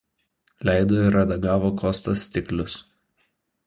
[0.69, 2.83] Leido ir redagavo Kostas Stiklius.